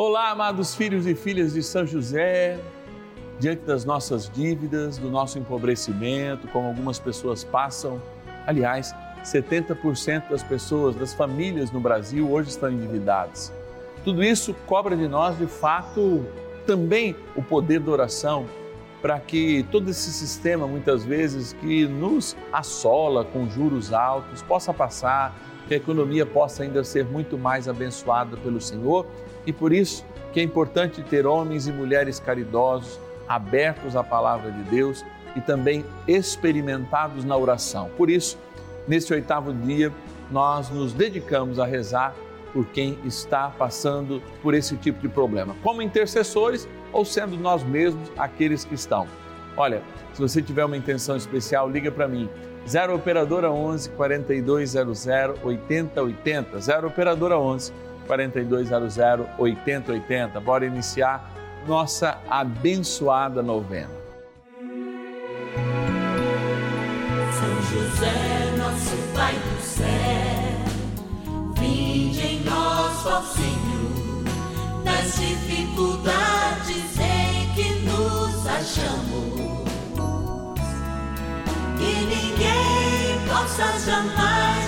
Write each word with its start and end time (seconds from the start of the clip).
Olá, 0.00 0.30
amados 0.30 0.76
filhos 0.76 1.08
e 1.08 1.14
filhas 1.16 1.54
de 1.54 1.60
São 1.60 1.84
José. 1.84 2.56
Diante 3.40 3.62
das 3.62 3.84
nossas 3.84 4.30
dívidas, 4.30 4.96
do 4.96 5.10
nosso 5.10 5.40
empobrecimento, 5.40 6.46
como 6.46 6.68
algumas 6.68 7.00
pessoas 7.00 7.42
passam, 7.42 8.00
aliás, 8.46 8.94
70% 9.24 10.28
das 10.30 10.44
pessoas, 10.44 10.94
das 10.94 11.14
famílias 11.14 11.72
no 11.72 11.80
Brasil 11.80 12.30
hoje 12.30 12.50
estão 12.50 12.70
endividadas. 12.70 13.52
Tudo 14.04 14.22
isso 14.22 14.54
cobra 14.68 14.96
de 14.96 15.08
nós, 15.08 15.36
de 15.36 15.48
fato, 15.48 16.24
também 16.64 17.16
o 17.34 17.42
poder 17.42 17.80
da 17.80 17.90
oração, 17.90 18.46
para 19.02 19.18
que 19.18 19.64
todo 19.64 19.90
esse 19.90 20.12
sistema, 20.12 20.68
muitas 20.68 21.04
vezes, 21.04 21.54
que 21.54 21.88
nos 21.88 22.36
assola 22.52 23.24
com 23.24 23.50
juros 23.50 23.92
altos, 23.92 24.42
possa 24.42 24.72
passar, 24.72 25.36
que 25.66 25.74
a 25.74 25.76
economia 25.76 26.24
possa 26.24 26.62
ainda 26.62 26.84
ser 26.84 27.04
muito 27.04 27.36
mais 27.36 27.68
abençoada 27.68 28.36
pelo 28.36 28.60
Senhor 28.60 29.04
e 29.48 29.52
por 29.52 29.72
isso 29.72 30.04
que 30.30 30.40
é 30.40 30.42
importante 30.42 31.02
ter 31.02 31.26
homens 31.26 31.66
e 31.66 31.72
mulheres 31.72 32.20
caridosos, 32.20 33.00
abertos 33.26 33.96
à 33.96 34.04
palavra 34.04 34.52
de 34.52 34.62
Deus 34.64 35.02
e 35.34 35.40
também 35.40 35.82
experimentados 36.06 37.24
na 37.24 37.34
oração. 37.34 37.90
Por 37.96 38.10
isso, 38.10 38.38
nesse 38.86 39.10
oitavo 39.10 39.54
dia, 39.54 39.90
nós 40.30 40.68
nos 40.68 40.92
dedicamos 40.92 41.58
a 41.58 41.64
rezar 41.64 42.14
por 42.52 42.66
quem 42.66 42.98
está 43.06 43.48
passando 43.48 44.22
por 44.42 44.52
esse 44.52 44.76
tipo 44.76 45.00
de 45.00 45.08
problema, 45.08 45.56
como 45.62 45.80
intercessores 45.80 46.68
ou 46.92 47.06
sendo 47.06 47.38
nós 47.38 47.62
mesmos 47.62 48.12
aqueles 48.18 48.66
que 48.66 48.74
estão. 48.74 49.06
Olha, 49.56 49.82
se 50.12 50.20
você 50.20 50.42
tiver 50.42 50.66
uma 50.66 50.76
intenção 50.76 51.16
especial, 51.16 51.70
liga 51.70 51.90
para 51.90 52.06
mim. 52.06 52.28
0 52.66 52.94
operadora 52.94 53.50
11 53.50 53.88
4200 53.90 55.06
8080. 55.42 56.60
0 56.60 56.88
operadora 56.88 57.38
11 57.38 57.72
4200 58.08 58.98
8080. 59.38 60.40
Bora 60.40 60.64
iniciar 60.64 61.30
nossa 61.66 62.18
abençoada 62.28 63.42
novena. 63.42 63.90
São 67.38 67.62
José, 67.70 68.56
nosso 68.56 68.96
Pai 69.14 69.34
do 69.34 69.60
céu, 69.60 69.86
vinde 71.60 72.26
em 72.26 72.40
nós, 72.44 73.06
ó 73.06 73.20
Senhor, 73.22 74.24
nas 74.84 75.14
dificuldades 75.20 76.98
em 76.98 77.52
que 77.54 77.74
nos 77.84 78.46
achamos. 78.46 79.58
Que 81.76 81.92
ninguém 82.06 83.28
possa 83.28 83.78
jamais 83.84 84.67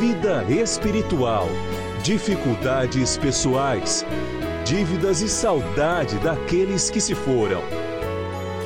vida 0.00 0.44
espiritual, 0.48 1.48
dificuldades 2.02 3.16
pessoais 3.16 4.04
dívidas 4.64 5.20
e 5.20 5.28
saudade 5.28 6.18
daqueles 6.20 6.88
que 6.88 7.00
se 7.00 7.14
foram. 7.14 7.60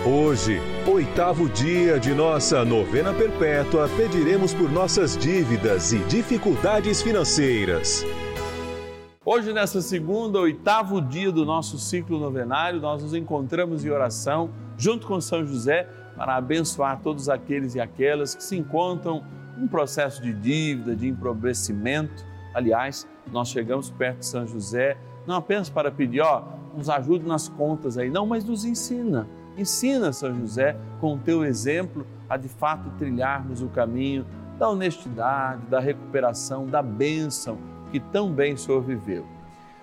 Hoje, 0.07 0.61
oitavo 0.87 1.49
dia 1.49 1.99
de 1.99 2.15
nossa 2.15 2.65
novena 2.65 3.13
perpétua, 3.13 3.89
pediremos 3.97 4.53
por 4.55 4.71
nossas 4.71 5.17
dívidas 5.17 5.93
e 5.93 5.99
dificuldades 6.01 7.03
financeiras. 7.03 8.05
Hoje, 9.25 9.53
nessa 9.53 9.81
segunda, 9.81 10.39
oitavo 10.39 11.01
dia 11.01 11.33
do 11.33 11.45
nosso 11.45 11.79
ciclo 11.79 12.21
novenário, 12.21 12.81
nós 12.81 13.03
nos 13.03 13.15
encontramos 13.15 13.85
em 13.85 13.91
oração 13.91 14.51
junto 14.77 15.07
com 15.07 15.21
São 15.21 15.45
José 15.45 15.89
para 16.15 16.37
abençoar 16.37 17.01
todos 17.03 17.29
aqueles 17.29 17.75
e 17.75 17.81
aquelas 17.81 18.35
que 18.35 18.45
se 18.45 18.57
encontram 18.57 19.25
em 19.59 19.67
processo 19.67 20.23
de 20.23 20.33
dívida, 20.33 20.95
de 20.95 21.09
empobrecimento. 21.09 22.25
Aliás, 22.55 23.07
nós 23.33 23.49
chegamos 23.49 23.91
perto 23.91 24.19
de 24.21 24.27
São 24.27 24.47
José 24.47 24.97
não 25.27 25.35
apenas 25.35 25.69
para 25.69 25.91
pedir, 25.91 26.21
ó, 26.21 26.45
nos 26.75 26.89
ajude 26.89 27.27
nas 27.27 27.49
contas 27.49 27.99
aí, 27.99 28.09
não, 28.09 28.25
mas 28.25 28.45
nos 28.45 28.65
ensina. 28.65 29.27
Ensina, 29.59 30.13
São 30.13 30.33
José, 30.35 30.77
com 31.01 31.15
o 31.15 31.19
teu 31.19 31.45
exemplo, 31.45 32.07
a 32.29 32.37
de 32.37 32.49
fato 32.49 32.91
trilharmos 32.99 33.61
o 33.61 33.69
caminho 33.69 34.25
da 34.59 34.69
honestidade, 34.69 35.63
da 35.67 35.81
recuperação, 35.81 36.67
da 36.67 36.81
bênção 36.81 37.59
que 37.91 37.99
tão 37.99 38.31
bem 38.31 38.55
o 38.55 38.59
Senhor 38.59 38.81
viveu. 38.81 39.27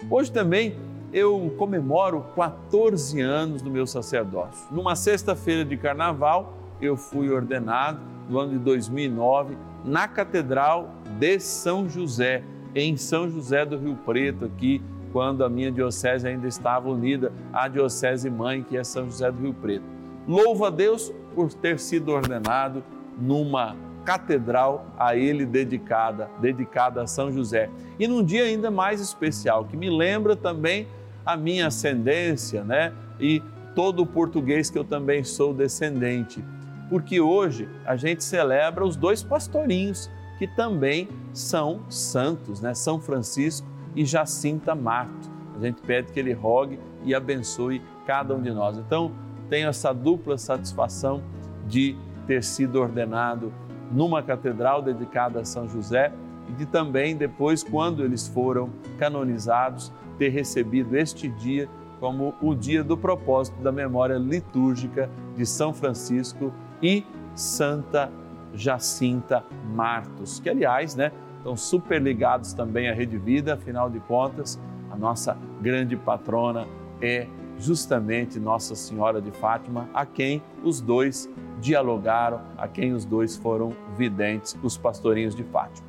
Hoje 0.09 0.31
também 0.31 0.78
eu 1.12 1.53
comemoro 1.57 2.25
14 2.35 3.19
anos 3.22 3.62
do 3.62 3.69
meu 3.69 3.85
sacerdócio. 3.85 4.66
Numa 4.72 4.95
sexta-feira 4.95 5.63
de 5.63 5.78
carnaval, 5.78 6.53
eu 6.85 6.97
fui 6.97 7.29
ordenado 7.29 7.99
no 8.29 8.39
ano 8.39 8.51
de 8.53 8.59
2009 8.59 9.57
na 9.83 10.07
Catedral 10.07 10.89
de 11.19 11.39
São 11.39 11.88
José, 11.89 12.44
em 12.75 12.97
São 12.97 13.29
José 13.29 13.66
do 13.66 13.77
Rio 13.77 13.95
Preto, 14.05 14.45
aqui 14.45 14.81
quando 15.11 15.44
a 15.44 15.49
minha 15.49 15.71
diocese 15.71 16.27
ainda 16.27 16.47
estava 16.47 16.89
unida 16.89 17.31
à 17.51 17.67
diocese 17.67 18.29
mãe, 18.29 18.63
que 18.63 18.75
é 18.75 18.83
São 18.83 19.05
José 19.05 19.31
do 19.31 19.41
Rio 19.41 19.53
Preto. 19.53 19.85
Louvo 20.27 20.66
a 20.66 20.69
Deus 20.69 21.13
por 21.35 21.53
ter 21.53 21.79
sido 21.79 22.11
ordenado 22.11 22.83
numa 23.19 23.75
catedral 24.03 24.88
a 24.97 25.15
ele 25.15 25.45
dedicada, 25.45 26.29
dedicada 26.39 27.01
a 27.01 27.07
São 27.07 27.31
José. 27.31 27.69
E 28.00 28.07
num 28.07 28.23
dia 28.23 28.44
ainda 28.44 28.71
mais 28.71 29.00
especial, 29.00 29.65
que 29.65 29.77
me 29.77 29.89
lembra 29.89 30.35
também 30.35 30.88
a 31.25 31.38
minha 31.38 31.67
ascendência, 31.67 32.63
né? 32.63 32.91
E 33.19 33.41
todo 33.75 34.01
o 34.01 34.05
português 34.05 34.69
que 34.69 34.77
eu 34.77 34.83
também 34.83 35.23
sou 35.23 35.53
descendente. 35.53 36.44
Porque 36.89 37.19
hoje 37.19 37.69
a 37.85 37.95
gente 37.95 38.23
celebra 38.23 38.85
os 38.85 38.95
dois 38.95 39.23
pastorinhos 39.23 40.09
que 40.38 40.47
também 40.47 41.07
são 41.31 41.81
santos, 41.89 42.61
né? 42.61 42.73
São 42.73 42.99
Francisco 42.99 43.67
e 43.95 44.05
Jacinta 44.05 44.75
Marto. 44.75 45.31
A 45.55 45.59
gente 45.59 45.81
pede 45.81 46.11
que 46.11 46.19
ele 46.19 46.33
rogue 46.33 46.79
e 47.03 47.13
abençoe 47.13 47.81
cada 48.05 48.35
um 48.35 48.41
de 48.41 48.51
nós. 48.51 48.77
Então, 48.77 49.11
tenho 49.49 49.69
essa 49.69 49.94
dupla 49.94 50.38
satisfação 50.38 51.21
de 51.67 51.95
ter 52.25 52.44
sido 52.44 52.81
ordenado 52.81 53.53
numa 53.91 54.23
catedral 54.23 54.81
dedicada 54.81 55.41
a 55.41 55.45
São 55.45 55.67
José 55.67 56.11
e 56.50 56.53
de 56.53 56.65
também 56.65 57.15
depois, 57.15 57.63
quando 57.63 58.03
eles 58.03 58.27
foram 58.27 58.69
canonizados, 58.97 59.94
ter 60.17 60.29
recebido 60.29 60.97
este 60.97 61.27
dia 61.27 61.69
como 62.00 62.33
o 62.41 62.53
dia 62.53 62.83
do 62.83 62.97
propósito 62.97 63.62
da 63.62 63.71
memória 63.71 64.18
litúrgica 64.18 65.09
de 65.35 65.45
São 65.45 65.74
Francisco 65.74 66.51
e 66.83 67.06
Santa 67.33 68.12
Jacinta 68.53 69.44
Martos, 69.74 70.39
que 70.39 70.50
aliás, 70.50 70.95
né, 70.95 71.12
estão 71.38 71.56
super 71.56 72.01
ligados 72.01 72.53
também 72.53 72.89
à 72.89 72.94
Rede 72.94 73.18
Vida, 73.18 73.56
afinal 73.56 73.89
de 73.89 74.00
contas, 74.01 74.59
a 74.91 74.95
nossa 74.95 75.35
grande 75.62 75.95
patrona 75.95 76.68
é 77.01 77.25
justamente 77.57 78.39
Nossa 78.39 78.75
Senhora 78.75 79.21
de 79.21 79.31
Fátima, 79.31 79.89
a 79.94 80.06
quem 80.06 80.44
os 80.63 80.81
dois 80.81 81.30
dialogaram, 81.59 82.41
a 82.57 82.68
quem 82.68 82.94
os 82.94 83.06
dois 83.06 83.38
foram 83.38 83.74
videntes, 83.97 84.56
os 84.62 84.77
pastorinhos 84.77 85.35
de 85.35 85.44
Fátima. 85.44 85.88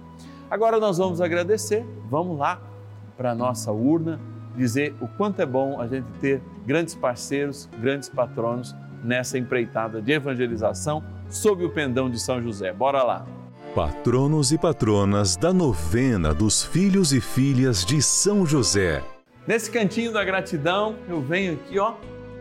Agora 0.50 0.79
nós 0.79 0.99
vamos 0.99 1.20
agradecer, 1.20 1.85
vamos 2.08 2.38
lá 2.38 2.61
para 3.17 3.32
a 3.32 3.35
nossa 3.35 3.73
urna, 3.73 4.20
dizer 4.56 4.94
o 5.00 5.08
quanto 5.08 5.41
é 5.41 5.46
bom 5.46 5.81
a 5.81 5.87
gente 5.87 6.06
ter 6.20 6.41
grandes 6.64 6.94
parceiros, 6.94 7.69
grandes 7.81 8.08
patronos 8.08 8.75
nessa 9.05 9.39
empreitada 9.39 10.01
de 10.01 10.12
evangelização 10.12 11.05
sob 11.29 11.65
o 11.65 11.71
pendão 11.71 12.11
de 12.11 12.19
São 12.19 12.43
José. 12.43 12.73
Bora 12.73 13.03
lá! 13.03 13.27
Patronos 13.75 14.53
e 14.53 14.59
patronas 14.59 15.37
da 15.37 15.53
novena 15.53 16.33
dos 16.33 16.62
filhos 16.62 17.12
e 17.12 17.21
filhas 17.21 17.85
de 17.85 18.01
São 18.01 18.47
José. 18.47 19.03
Nesse 19.47 19.71
cantinho 19.71 20.12
da 20.12 20.25
gratidão, 20.25 20.97
eu 21.09 21.21
venho 21.21 21.55
aqui, 21.55 21.79
ó, 21.79 21.95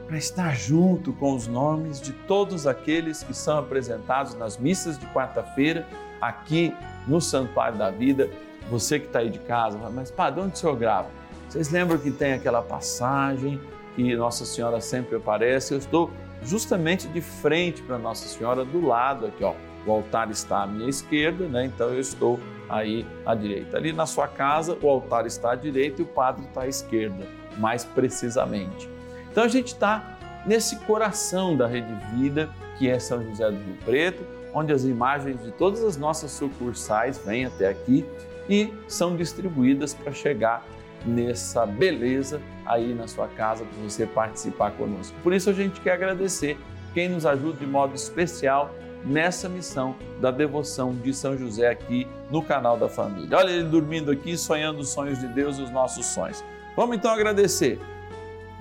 para 0.07 0.17
estar 0.17 0.55
junto 0.55 1.11
com 1.13 1.35
os 1.35 1.47
nomes 1.47 1.99
de 1.99 2.13
todos 2.13 2.67
aqueles 2.67 3.23
que 3.23 3.33
são 3.33 3.57
apresentados 3.57 4.35
nas 4.35 4.57
missas 4.57 4.97
de 4.97 5.05
quarta-feira, 5.07 5.87
aqui 6.21 6.73
no 7.07 7.19
Santuário 7.19 7.77
da 7.77 7.89
Vida. 7.89 8.29
Você 8.69 8.99
que 8.99 9.07
está 9.07 9.19
aí 9.19 9.29
de 9.29 9.39
casa, 9.39 9.77
mas 9.89 10.11
Padre, 10.11 10.41
onde 10.41 10.53
o 10.53 10.57
senhor 10.57 10.77
grava? 10.77 11.09
Vocês 11.49 11.69
lembram 11.69 11.97
que 11.97 12.11
tem 12.11 12.33
aquela 12.33 12.61
passagem 12.61 13.59
que 13.95 14.15
Nossa 14.15 14.45
Senhora 14.45 14.79
sempre 14.79 15.17
aparece? 15.17 15.73
Eu 15.73 15.79
estou 15.79 16.11
justamente 16.45 17.07
de 17.07 17.21
frente 17.21 17.81
para 17.81 17.97
Nossa 17.97 18.27
Senhora, 18.27 18.63
do 18.63 18.85
lado 18.85 19.25
aqui, 19.27 19.43
ó. 19.43 19.53
O 19.85 19.91
altar 19.91 20.31
está 20.31 20.63
à 20.63 20.67
minha 20.67 20.89
esquerda, 20.89 21.45
né? 21.47 21.65
Então 21.65 21.89
eu 21.89 21.99
estou 21.99 22.39
aí 22.69 23.05
à 23.25 23.35
direita. 23.35 23.77
Ali 23.77 23.91
na 23.91 24.05
sua 24.05 24.27
casa, 24.27 24.77
o 24.81 24.89
altar 24.89 25.25
está 25.25 25.51
à 25.51 25.55
direita 25.55 26.01
e 26.01 26.05
o 26.05 26.07
padre 26.07 26.45
está 26.45 26.61
à 26.61 26.67
esquerda, 26.67 27.27
mais 27.57 27.83
precisamente. 27.83 28.89
Então 29.29 29.43
a 29.43 29.47
gente 29.47 29.67
está 29.67 30.17
nesse 30.45 30.77
coração 30.81 31.55
da 31.55 31.67
Rede 31.67 31.93
Vida, 32.15 32.49
que 32.77 32.89
é 32.89 32.97
São 32.97 33.23
José 33.23 33.49
do 33.49 33.57
Rio 33.57 33.77
Preto, 33.83 34.23
onde 34.53 34.71
as 34.71 34.83
imagens 34.83 35.41
de 35.43 35.51
todas 35.51 35.83
as 35.83 35.97
nossas 35.97 36.31
sucursais 36.31 37.17
vêm 37.25 37.45
até 37.45 37.67
aqui 37.67 38.05
e 38.47 38.73
são 38.87 39.15
distribuídas 39.15 39.93
para 39.93 40.11
chegar 40.11 40.65
nessa 41.05 41.65
beleza 41.65 42.41
aí 42.65 42.93
na 42.93 43.07
sua 43.07 43.27
casa 43.27 43.65
para 43.65 43.83
você 43.83 44.05
participar 44.05 44.71
conosco. 44.71 45.15
Por 45.21 45.33
isso 45.33 45.49
a 45.49 45.53
gente 45.53 45.81
quer 45.81 45.93
agradecer 45.93 46.57
quem 46.93 47.09
nos 47.09 47.25
ajuda 47.25 47.57
de 47.57 47.65
modo 47.65 47.95
especial 47.95 48.73
nessa 49.05 49.49
missão 49.49 49.95
da 50.21 50.31
devoção 50.31 50.93
de 50.93 51.13
São 51.13 51.37
José 51.37 51.69
aqui 51.69 52.07
no 52.31 52.41
canal 52.41 52.77
da 52.77 52.87
família. 52.87 53.37
Olha 53.37 53.51
ele 53.51 53.63
dormindo 53.63 54.11
aqui, 54.11 54.37
sonhando 54.37 54.79
os 54.79 54.89
sonhos 54.89 55.19
de 55.19 55.27
Deus 55.27 55.57
e 55.57 55.61
os 55.63 55.71
nossos 55.71 56.05
sonhos. 56.05 56.43
Vamos 56.75 56.95
então 56.95 57.11
agradecer. 57.11 57.79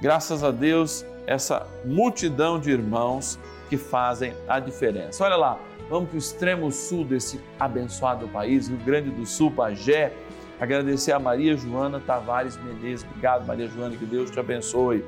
Graças 0.00 0.42
a 0.42 0.50
Deus, 0.50 1.06
essa 1.26 1.66
multidão 1.84 2.58
de 2.58 2.70
irmãos 2.70 3.38
que 3.68 3.76
fazem 3.76 4.34
a 4.48 4.58
diferença. 4.58 5.24
Olha 5.24 5.36
lá, 5.36 5.58
vamos 5.88 6.08
para 6.08 6.16
o 6.16 6.18
extremo 6.18 6.72
sul 6.72 7.04
desse 7.04 7.40
abençoado 7.58 8.26
país, 8.28 8.68
Rio 8.68 8.78
Grande 8.78 9.10
do 9.10 9.24
Sul, 9.24 9.50
Pajé. 9.50 10.12
Agradecer 10.60 11.12
a 11.12 11.18
Maria 11.18 11.56
Joana 11.56 12.00
Tavares 12.00 12.56
Menezes. 12.56 13.04
Obrigado, 13.04 13.46
Maria 13.46 13.68
Joana, 13.68 13.96
que 13.96 14.04
Deus 14.04 14.30
te 14.30 14.38
abençoe. 14.38 15.04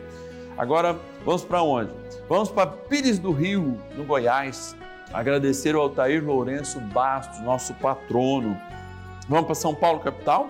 Agora, 0.56 0.96
vamos 1.25 1.44
para 1.44 1.62
onde? 1.62 1.91
Vamos 2.29 2.50
para 2.50 2.67
Pires 2.67 3.19
do 3.19 3.32
Rio, 3.32 3.79
no 3.96 4.05
Goiás. 4.05 4.76
Agradecer 5.12 5.75
ao 5.75 5.82
Altair 5.82 6.25
Lourenço 6.25 6.81
Bastos, 6.81 7.41
nosso 7.41 7.75
patrono. 7.75 8.56
Vamos 9.29 9.46
para 9.46 9.55
São 9.55 9.75
Paulo, 9.75 10.00
capital? 10.00 10.49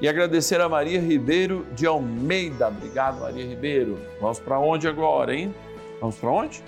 E 0.00 0.08
agradecer 0.08 0.60
a 0.60 0.68
Maria 0.68 1.00
Ribeiro 1.00 1.66
de 1.74 1.86
Almeida. 1.86 2.68
Obrigado, 2.68 3.20
Maria 3.20 3.44
Ribeiro. 3.46 3.98
Vamos 4.20 4.38
para 4.40 4.58
onde 4.58 4.88
agora, 4.88 5.34
hein? 5.34 5.54
Vamos 6.00 6.16
para 6.16 6.30
onde? 6.30 6.62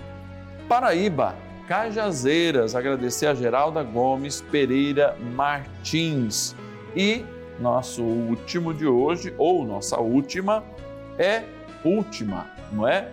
Paraíba, 0.69 1.35
Cajazeiras. 1.67 2.75
Agradecer 2.75 3.27
a 3.27 3.35
Geralda 3.35 3.83
Gomes 3.83 4.43
Pereira 4.43 5.17
Martins. 5.35 6.55
E 6.95 7.25
nosso 7.61 8.03
último 8.03 8.73
de 8.73 8.87
hoje, 8.87 9.35
ou 9.39 9.65
nossa 9.65 9.99
última, 10.01 10.65
é 11.19 11.45
última, 11.85 12.47
não 12.71 12.87
é? 12.87 13.11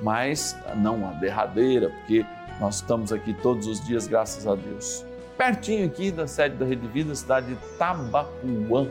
Mas 0.00 0.56
não 0.76 1.08
a 1.08 1.12
derradeira, 1.12 1.90
porque 1.90 2.24
nós 2.60 2.76
estamos 2.76 3.12
aqui 3.12 3.34
todos 3.34 3.66
os 3.66 3.84
dias, 3.84 4.06
graças 4.06 4.46
a 4.46 4.54
Deus. 4.54 5.04
Pertinho 5.36 5.86
aqui 5.86 6.10
da 6.10 6.26
sede 6.26 6.56
da 6.56 6.64
Rede 6.64 6.86
Vida, 6.88 7.14
cidade 7.14 7.48
de 7.48 7.56
Tabapuã, 7.78 8.86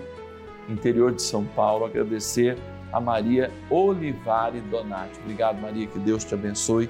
interior 0.67 1.13
de 1.13 1.21
São 1.21 1.45
Paulo, 1.45 1.85
agradecer 1.85 2.57
a 2.91 2.99
Maria 2.99 3.51
Olivare 3.69 4.59
Donati. 4.61 5.19
Obrigado, 5.21 5.61
Maria, 5.61 5.87
que 5.87 5.99
Deus 5.99 6.23
te 6.23 6.33
abençoe 6.33 6.89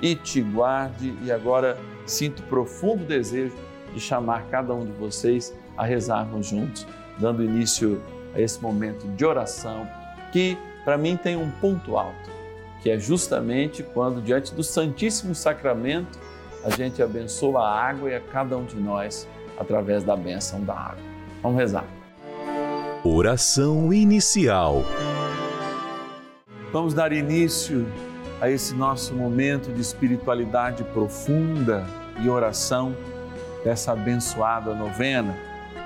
e 0.00 0.14
te 0.14 0.40
guarde. 0.40 1.14
E 1.22 1.30
agora 1.30 1.78
sinto 2.06 2.42
profundo 2.44 3.04
desejo 3.04 3.54
de 3.92 4.00
chamar 4.00 4.46
cada 4.50 4.72
um 4.74 4.84
de 4.84 4.92
vocês 4.92 5.54
a 5.76 5.84
rezarmos 5.84 6.46
juntos, 6.46 6.86
dando 7.18 7.42
início 7.42 8.00
a 8.34 8.40
esse 8.40 8.60
momento 8.60 9.06
de 9.08 9.24
oração 9.24 9.86
que 10.32 10.56
para 10.84 10.96
mim 10.96 11.16
tem 11.16 11.36
um 11.36 11.50
ponto 11.50 11.96
alto, 11.96 12.30
que 12.82 12.90
é 12.90 12.98
justamente 12.98 13.82
quando 13.82 14.20
diante 14.20 14.54
do 14.54 14.62
Santíssimo 14.62 15.34
Sacramento 15.34 16.18
a 16.64 16.70
gente 16.70 17.02
abençoa 17.02 17.60
a 17.60 17.88
água 17.88 18.10
e 18.10 18.14
a 18.14 18.20
cada 18.20 18.56
um 18.56 18.64
de 18.64 18.76
nós 18.76 19.28
através 19.58 20.02
da 20.02 20.16
bênção 20.16 20.62
da 20.64 20.74
água. 20.74 21.02
Vamos 21.42 21.58
rezar. 21.58 21.84
Oração 23.04 23.92
inicial. 23.92 24.84
Vamos 26.72 26.94
dar 26.94 27.12
início 27.12 27.86
a 28.40 28.48
esse 28.48 28.74
nosso 28.74 29.14
momento 29.14 29.72
de 29.72 29.80
espiritualidade 29.80 30.82
profunda 30.84 31.86
e 32.20 32.28
oração 32.28 32.96
dessa 33.64 33.92
abençoada 33.92 34.74
novena, 34.74 35.36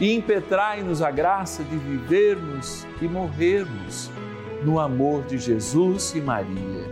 e 0.00 0.14
impetrai-nos 0.14 1.00
a 1.00 1.10
graça 1.10 1.64
de 1.64 1.76
vivermos 1.76 2.86
e 3.00 3.08
morrermos 3.08 4.10
no 4.62 4.78
amor 4.78 5.22
de 5.24 5.38
Jesus 5.38 6.14
e 6.14 6.20
Maria. 6.20 6.84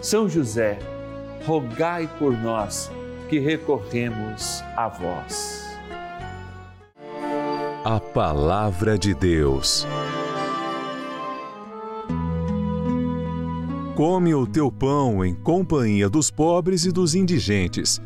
São 0.00 0.28
José, 0.28 0.78
rogai 1.44 2.08
por 2.18 2.32
nós 2.32 2.90
que 3.28 3.38
recorremos 3.38 4.62
a 4.76 4.88
vós. 4.88 5.68
A 7.84 7.98
Palavra 7.98 8.98
de 8.98 9.14
Deus. 9.14 9.86
Come 13.96 14.34
o 14.34 14.46
teu 14.46 14.72
pão 14.72 15.24
em 15.24 15.34
companhia 15.34 16.08
dos 16.08 16.30
pobres 16.30 16.84
e 16.86 16.92
dos 16.92 17.14
indigentes 17.14 18.00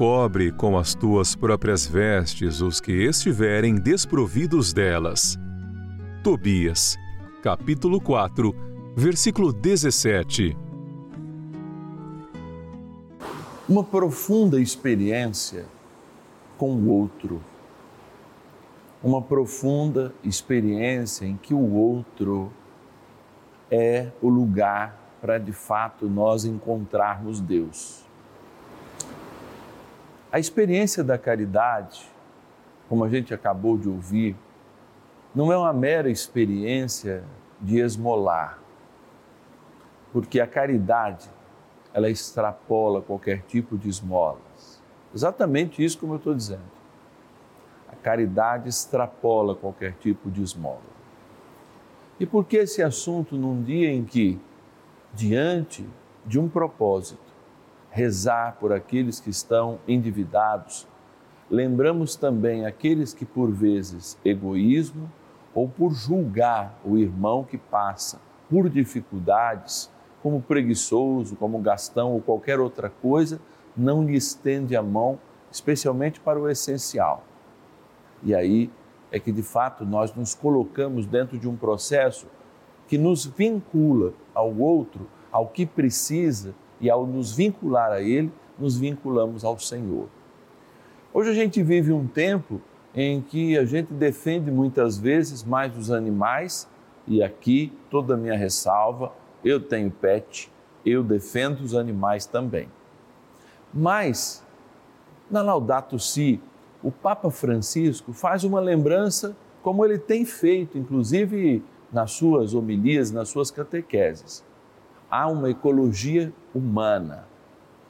Cobre 0.00 0.50
com 0.50 0.78
as 0.78 0.94
tuas 0.94 1.36
próprias 1.36 1.86
vestes 1.86 2.62
os 2.62 2.80
que 2.80 2.90
estiverem 2.90 3.74
desprovidos 3.74 4.72
delas. 4.72 5.38
Tobias, 6.24 6.96
capítulo 7.42 8.00
4, 8.00 8.50
versículo 8.96 9.52
17. 9.52 10.56
Uma 13.68 13.84
profunda 13.84 14.58
experiência 14.58 15.66
com 16.56 16.72
o 16.72 16.88
outro. 16.88 17.42
Uma 19.04 19.20
profunda 19.20 20.14
experiência 20.24 21.26
em 21.26 21.36
que 21.36 21.52
o 21.52 21.74
outro 21.74 22.50
é 23.70 24.10
o 24.22 24.30
lugar 24.30 24.98
para 25.20 25.36
de 25.36 25.52
fato 25.52 26.08
nós 26.08 26.46
encontrarmos 26.46 27.38
Deus. 27.38 28.08
A 30.32 30.38
experiência 30.38 31.02
da 31.02 31.18
caridade, 31.18 32.08
como 32.88 33.04
a 33.04 33.08
gente 33.08 33.34
acabou 33.34 33.76
de 33.76 33.88
ouvir, 33.88 34.36
não 35.34 35.52
é 35.52 35.58
uma 35.58 35.72
mera 35.72 36.08
experiência 36.08 37.24
de 37.60 37.80
esmolar, 37.80 38.60
porque 40.12 40.40
a 40.40 40.46
caridade 40.46 41.28
ela 41.92 42.08
extrapola 42.08 43.02
qualquer 43.02 43.42
tipo 43.42 43.76
de 43.76 43.88
esmolas. 43.88 44.80
Exatamente 45.12 45.84
isso 45.84 45.98
como 45.98 46.12
eu 46.12 46.18
estou 46.18 46.34
dizendo. 46.34 46.70
A 47.90 47.96
caridade 47.96 48.68
extrapola 48.68 49.56
qualquer 49.56 49.94
tipo 49.94 50.30
de 50.30 50.42
esmola. 50.42 50.90
E 52.20 52.26
por 52.26 52.44
que 52.44 52.58
esse 52.58 52.82
assunto 52.82 53.36
num 53.36 53.60
dia 53.62 53.90
em 53.90 54.04
que, 54.04 54.40
diante 55.12 55.84
de 56.24 56.38
um 56.38 56.48
propósito, 56.48 57.29
rezar 57.90 58.56
por 58.60 58.72
aqueles 58.72 59.20
que 59.20 59.30
estão 59.30 59.78
endividados, 59.86 60.86
lembramos 61.50 62.16
também 62.16 62.64
aqueles 62.64 63.12
que, 63.12 63.24
por 63.24 63.50
vezes, 63.50 64.18
egoísmo 64.24 65.10
ou 65.54 65.68
por 65.68 65.92
julgar 65.92 66.78
o 66.84 66.96
irmão 66.96 67.44
que 67.44 67.58
passa 67.58 68.20
por 68.48 68.68
dificuldades, 68.68 69.90
como 70.22 70.42
preguiçoso, 70.42 71.36
como 71.36 71.58
gastão 71.60 72.12
ou 72.12 72.20
qualquer 72.20 72.58
outra 72.60 72.90
coisa, 72.90 73.40
não 73.76 74.04
lhe 74.04 74.16
estende 74.16 74.76
a 74.76 74.82
mão, 74.82 75.18
especialmente 75.50 76.20
para 76.20 76.38
o 76.38 76.48
essencial. 76.48 77.24
E 78.22 78.34
aí 78.34 78.70
é 79.10 79.18
que 79.18 79.32
de 79.32 79.42
fato 79.42 79.84
nós 79.84 80.14
nos 80.14 80.34
colocamos 80.34 81.06
dentro 81.06 81.38
de 81.38 81.48
um 81.48 81.56
processo 81.56 82.26
que 82.86 82.98
nos 82.98 83.24
vincula 83.24 84.12
ao 84.34 84.54
outro, 84.56 85.06
ao 85.30 85.46
que 85.46 85.64
precisa, 85.64 86.54
e 86.80 86.88
ao 86.88 87.06
nos 87.06 87.32
vincular 87.32 87.92
a 87.92 88.00
Ele, 88.00 88.32
nos 88.58 88.76
vinculamos 88.76 89.44
ao 89.44 89.58
Senhor. 89.58 90.08
Hoje 91.12 91.30
a 91.30 91.34
gente 91.34 91.62
vive 91.62 91.92
um 91.92 92.06
tempo 92.06 92.60
em 92.94 93.20
que 93.20 93.56
a 93.56 93.64
gente 93.64 93.92
defende 93.92 94.50
muitas 94.50 94.98
vezes 94.98 95.44
mais 95.44 95.76
os 95.76 95.90
animais, 95.90 96.68
e 97.06 97.22
aqui 97.22 97.72
toda 97.90 98.14
a 98.14 98.16
minha 98.16 98.36
ressalva, 98.36 99.12
eu 99.44 99.60
tenho 99.60 99.90
pet, 99.90 100.50
eu 100.84 101.02
defendo 101.02 101.60
os 101.60 101.74
animais 101.74 102.26
também. 102.26 102.68
Mas, 103.72 104.44
na 105.30 105.42
Laudato 105.42 105.98
Si, 105.98 106.40
o 106.82 106.90
Papa 106.90 107.30
Francisco 107.30 108.12
faz 108.12 108.44
uma 108.44 108.60
lembrança, 108.60 109.36
como 109.62 109.84
ele 109.84 109.98
tem 109.98 110.24
feito, 110.24 110.78
inclusive 110.78 111.62
nas 111.92 112.12
suas 112.12 112.54
homilias, 112.54 113.10
nas 113.10 113.28
suas 113.28 113.50
catequeses. 113.50 114.44
Há 115.10 115.28
uma 115.28 115.50
ecologia 115.50 116.32
humana, 116.54 117.26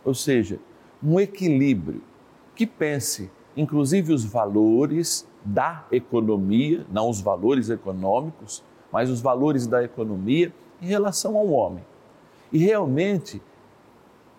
ou 0.05 0.15
seja, 0.15 0.59
um 1.03 1.21
equilíbrio 1.21 2.03
que 2.55 2.67
pense, 2.67 3.31
inclusive, 3.57 4.12
os 4.12 4.25
valores 4.25 5.29
da 5.45 5.85
economia, 5.91 6.87
não 6.91 7.09
os 7.09 7.21
valores 7.21 7.69
econômicos, 7.71 8.62
mas 8.93 9.11
os 9.11 9.21
valores 9.21 9.67
da 9.67 9.83
economia 9.83 10.53
em 10.81 10.87
relação 10.87 11.37
ao 11.37 11.49
homem. 11.49 11.85
E 12.53 12.59
realmente 12.59 13.41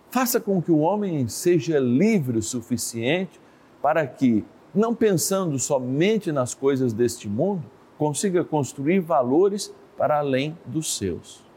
faça 0.10 0.40
com 0.40 0.62
que 0.62 0.72
o 0.72 0.80
homem 0.80 1.28
seja 1.28 1.80
livre 1.80 2.38
o 2.38 2.44
suficiente 2.44 3.40
para 3.82 4.06
que, 4.06 4.44
não 4.74 4.94
pensando 4.94 5.58
somente 5.58 6.32
nas 6.32 6.54
coisas 6.54 6.94
deste 6.94 7.30
mundo, 7.30 7.64
consiga 7.98 8.44
construir 8.44 9.00
valores 9.00 9.74
para 9.98 10.18
além 10.20 10.58
dos 10.66 10.98
seus. 10.98 11.51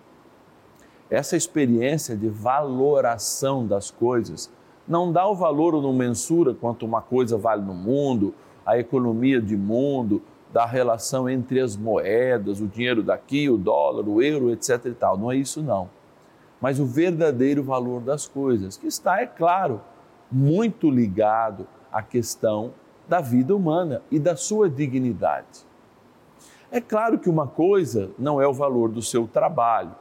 Essa 1.14 1.36
experiência 1.36 2.16
de 2.16 2.28
valoração 2.28 3.64
das 3.64 3.88
coisas 3.88 4.50
não 4.86 5.12
dá 5.12 5.24
o 5.28 5.36
valor 5.36 5.72
ou 5.72 5.80
não 5.80 5.92
mensura 5.92 6.52
quanto 6.52 6.84
uma 6.84 7.00
coisa 7.00 7.38
vale 7.38 7.62
no 7.62 7.72
mundo, 7.72 8.34
a 8.66 8.76
economia 8.76 9.40
de 9.40 9.56
mundo, 9.56 10.20
da 10.52 10.66
relação 10.66 11.28
entre 11.28 11.60
as 11.60 11.76
moedas, 11.76 12.60
o 12.60 12.66
dinheiro 12.66 13.00
daqui, 13.00 13.48
o 13.48 13.56
dólar, 13.56 14.08
o 14.08 14.20
euro, 14.20 14.50
etc. 14.50 14.86
e 14.86 14.90
tal. 14.90 15.16
Não 15.16 15.30
é 15.30 15.36
isso 15.36 15.62
não. 15.62 15.88
Mas 16.60 16.80
o 16.80 16.84
verdadeiro 16.84 17.62
valor 17.62 18.00
das 18.00 18.26
coisas, 18.26 18.76
que 18.76 18.88
está, 18.88 19.20
é 19.20 19.26
claro, 19.26 19.82
muito 20.28 20.90
ligado 20.90 21.64
à 21.92 22.02
questão 22.02 22.72
da 23.08 23.20
vida 23.20 23.54
humana 23.54 24.02
e 24.10 24.18
da 24.18 24.34
sua 24.34 24.68
dignidade. 24.68 25.64
É 26.72 26.80
claro 26.80 27.20
que 27.20 27.30
uma 27.30 27.46
coisa 27.46 28.10
não 28.18 28.42
é 28.42 28.48
o 28.48 28.52
valor 28.52 28.90
do 28.90 29.00
seu 29.00 29.28
trabalho, 29.28 29.94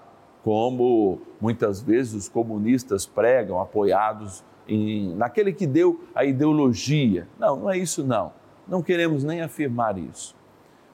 como 0.44 1.22
muitas 1.40 1.82
vezes 1.82 2.14
os 2.14 2.30
comunistas 2.30 3.06
pregam, 3.06 3.60
apoiados 3.60 4.44
em, 4.68 5.16
naquele 5.16 5.54
que 5.54 5.66
deu 5.66 6.04
a 6.14 6.26
ideologia. 6.26 7.28
Não, 7.40 7.56
não 7.56 7.70
é 7.70 7.78
isso 7.78 8.04
não. 8.04 8.34
Não 8.68 8.82
queremos 8.82 9.24
nem 9.24 9.42
afirmar 9.42 9.98
isso. 9.98 10.36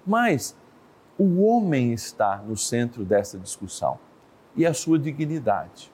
Mas 0.05 0.55
o 1.17 1.41
homem 1.41 1.91
está 1.91 2.37
no 2.37 2.55
centro 2.55 3.03
dessa 3.03 3.37
discussão 3.37 3.99
e 4.55 4.65
a 4.65 4.73
sua 4.73 4.99
dignidade. 4.99 5.91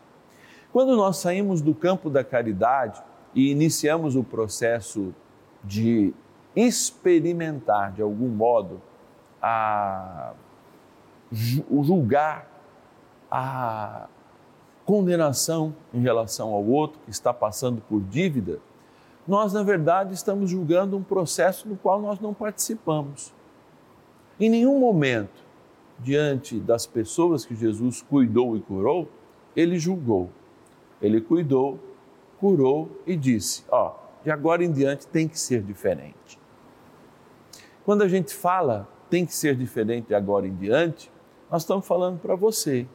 Quando 0.72 0.96
nós 0.96 1.18
saímos 1.18 1.62
do 1.62 1.74
campo 1.74 2.10
da 2.10 2.24
caridade 2.24 3.02
e 3.34 3.52
iniciamos 3.52 4.16
o 4.16 4.24
processo 4.24 5.16
de 5.64 6.14
experimentar, 6.56 7.94
de 7.94 8.02
algum 8.02 8.28
modo, 8.28 8.82
a 9.42 10.34
julgar, 11.32 12.55
a 13.38 14.08
condenação 14.86 15.75
em 15.94 16.00
relação 16.00 16.54
ao 16.54 16.63
outro 16.63 17.01
que 17.04 17.12
está 17.12 17.34
passando 17.34 17.82
por 17.82 18.00
dívida, 18.01 18.60
nós, 19.27 19.51
na 19.51 19.62
verdade, 19.62 20.13
estamos 20.13 20.50
julgando 20.50 20.96
um 20.96 21.04
processo 21.04 21.68
no 21.68 21.75
qual 21.75 22.01
nós 22.01 22.18
não 22.22 22.34
participamos. 22.34 23.34
Em 24.39 24.50
nenhum 24.50 24.80
momento, 24.80 25.44
diante 26.00 26.62
das 26.62 26.86
pessoas 26.86 27.44
que 27.44 27.54
Jesus 27.54 28.01
cuidou 28.01 28.56
e 28.56 28.62
curou, 28.62 29.10
ele 29.54 29.77
julgou. 29.77 30.30
Ele 31.01 31.20
cuidou, 31.20 31.77
curou 32.39 32.89
e 33.06 33.18
disse: 33.18 33.65
Ó, 33.70 33.96
de 34.24 34.32
agora 34.32 34.63
em 34.63 34.72
diante 34.72 35.08
tem 35.08 35.27
que 35.27 35.38
ser 35.38 35.62
diferente. 35.62 36.39
Quando 37.84 38.01
a 38.01 38.08
gente 38.08 38.34
fala 38.34 38.88
tem 39.10 39.25
que 39.25 39.36
ser 39.36 39.58
diferente 39.58 40.08
de 40.08 40.15
agora 40.15 40.48
em 40.48 40.56
diante, 40.56 41.12
nós 41.51 41.63
estamos 41.63 41.86
falando 41.86 42.18
para 42.20 42.34
você 42.34 42.88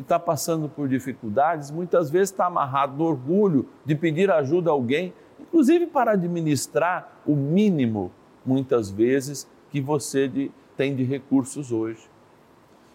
que 0.00 0.04
está 0.04 0.18
passando 0.18 0.66
por 0.66 0.88
dificuldades, 0.88 1.70
muitas 1.70 2.10
vezes 2.10 2.30
está 2.30 2.46
amarrado 2.46 2.96
no 2.96 3.04
orgulho 3.04 3.68
de 3.84 3.94
pedir 3.94 4.30
ajuda 4.30 4.70
a 4.70 4.72
alguém, 4.72 5.12
inclusive 5.38 5.86
para 5.86 6.12
administrar 6.12 7.20
o 7.26 7.36
mínimo, 7.36 8.10
muitas 8.44 8.90
vezes, 8.90 9.46
que 9.70 9.78
você 9.78 10.26
de, 10.26 10.50
tem 10.74 10.96
de 10.96 11.04
recursos 11.04 11.70
hoje. 11.70 12.08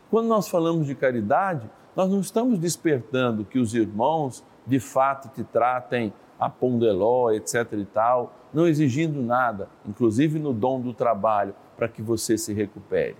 Quando 0.09 0.25
nós 0.25 0.47
falamos 0.47 0.87
de 0.87 0.95
caridade, 0.95 1.69
nós 1.95 2.09
não 2.09 2.21
estamos 2.21 2.57
despertando 2.57 3.45
que 3.45 3.59
os 3.59 3.75
irmãos 3.75 4.43
de 4.65 4.79
fato 4.79 5.29
te 5.29 5.43
tratem 5.43 6.11
a 6.39 6.49
pondeló, 6.49 7.29
etc 7.29 7.71
e 7.73 7.85
tal, 7.85 8.33
não 8.51 8.67
exigindo 8.67 9.21
nada, 9.21 9.69
inclusive 9.85 10.39
no 10.39 10.51
dom 10.51 10.81
do 10.81 10.91
trabalho, 10.91 11.53
para 11.77 11.87
que 11.87 12.01
você 12.01 12.35
se 12.35 12.51
recupere. 12.51 13.15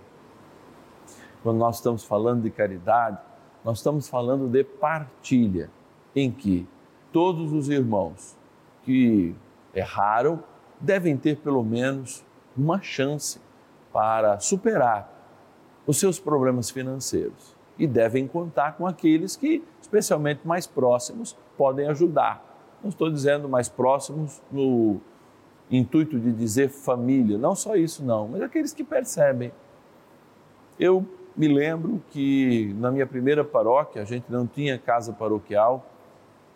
Quando 1.44 1.58
nós 1.58 1.76
estamos 1.76 2.02
falando 2.02 2.42
de 2.42 2.50
caridade, 2.50 3.18
nós 3.66 3.78
estamos 3.78 4.08
falando 4.08 4.46
de 4.46 4.62
partilha, 4.62 5.68
em 6.14 6.30
que 6.30 6.68
todos 7.12 7.52
os 7.52 7.68
irmãos 7.68 8.38
que 8.84 9.34
erraram 9.74 10.40
devem 10.80 11.16
ter 11.16 11.38
pelo 11.38 11.64
menos 11.64 12.24
uma 12.56 12.80
chance 12.80 13.40
para 13.92 14.38
superar 14.38 15.12
os 15.84 15.98
seus 15.98 16.16
problemas 16.16 16.70
financeiros 16.70 17.56
e 17.76 17.88
devem 17.88 18.28
contar 18.28 18.76
com 18.76 18.86
aqueles 18.86 19.34
que, 19.34 19.64
especialmente 19.82 20.46
mais 20.46 20.64
próximos, 20.64 21.36
podem 21.58 21.88
ajudar. 21.88 22.44
Não 22.80 22.88
estou 22.88 23.10
dizendo 23.10 23.48
mais 23.48 23.68
próximos 23.68 24.40
no 24.52 25.00
intuito 25.68 26.20
de 26.20 26.30
dizer 26.30 26.68
família, 26.68 27.36
não 27.36 27.56
só 27.56 27.74
isso 27.74 28.04
não, 28.04 28.28
mas 28.28 28.42
aqueles 28.42 28.72
que 28.72 28.84
percebem. 28.84 29.50
Eu 30.78 31.04
me 31.36 31.48
lembro 31.48 32.02
que 32.10 32.74
na 32.78 32.90
minha 32.90 33.06
primeira 33.06 33.44
paróquia 33.44 34.02
a 34.02 34.04
gente 34.04 34.24
não 34.30 34.46
tinha 34.46 34.78
casa 34.78 35.12
paroquial 35.12 35.84